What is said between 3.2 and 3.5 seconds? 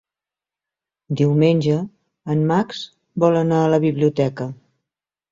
vol